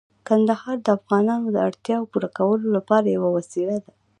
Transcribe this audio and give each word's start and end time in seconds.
کندهار 0.27 0.75
د 0.81 0.87
افغانانو 0.97 1.47
د 1.51 1.57
اړتیاوو 1.67 2.09
پوره 2.11 2.29
کولو 2.37 2.67
لپاره 2.77 3.13
یوه 3.15 3.29
وسیله 3.37 3.75
ده. 3.83 3.91